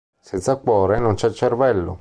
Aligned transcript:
Senza 0.19 0.55
cuore, 0.55 0.97
non 0.97 1.13
c'è 1.13 1.29
cervello. 1.31 1.89